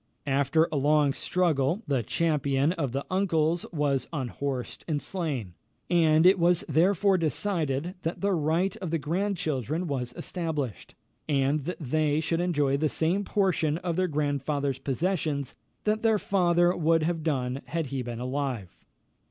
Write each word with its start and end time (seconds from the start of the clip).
After 0.25 0.67
a 0.71 0.77
long 0.77 1.13
struggle, 1.13 1.83
the 1.85 2.01
champion 2.01 2.71
of 2.73 2.91
the 2.91 3.05
uncles 3.11 3.67
was 3.71 4.09
unhorsed 4.11 4.83
and 4.87 4.99
slain; 4.99 5.53
and 5.91 6.25
it 6.25 6.39
was 6.39 6.65
therefore 6.67 7.19
decided 7.19 7.93
that 8.01 8.19
the 8.21 8.31
right 8.33 8.75
of 8.77 8.89
the 8.89 8.97
grandchildren 8.97 9.85
was 9.85 10.11
established, 10.17 10.95
and 11.29 11.65
that 11.65 11.79
they 11.79 12.19
should 12.19 12.41
enjoy 12.41 12.77
the 12.77 12.89
same 12.89 13.23
portion 13.23 13.77
of 13.77 13.95
their 13.95 14.07
grandfather's 14.07 14.79
possessions 14.79 15.53
that 15.83 16.01
their 16.01 16.17
father 16.17 16.75
would 16.75 17.03
have 17.03 17.21
done 17.21 17.61
had 17.65 17.85
he 17.93 18.01
been 18.01 18.19
alive. 18.19 18.83